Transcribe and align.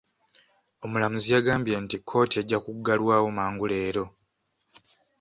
Omulamuzi 0.83 1.29
yagambye 1.35 1.75
nti 1.83 1.95
kkooti 1.99 2.35
ejja 2.41 2.57
kuggalwawo 2.65 3.27
mangu 3.37 3.65
leero. 3.71 4.05